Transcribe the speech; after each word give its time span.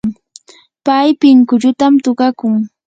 pay 0.85 1.07
pinkullutam 1.19 1.93
tukakun. 2.03 2.53